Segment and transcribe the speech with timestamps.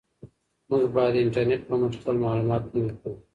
[0.69, 3.13] موږ باید د انټرنیټ په مټ خپل معلومات نوي کړو.